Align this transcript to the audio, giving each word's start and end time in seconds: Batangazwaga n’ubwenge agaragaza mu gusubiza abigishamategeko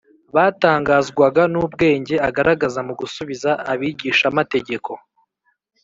Batangazwaga 0.35 1.41
n’ubwenge 1.53 2.15
agaragaza 2.27 2.79
mu 2.87 2.93
gusubiza 2.99 3.49
abigishamategeko 3.71 4.91